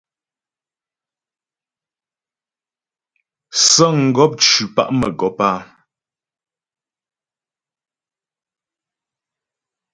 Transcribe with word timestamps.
Sə̌ŋgɔp 3.67 4.33
ncʉ 4.43 4.63
pa' 4.75 4.93
mə́gɔp 4.99 5.37
áa. 5.49 5.59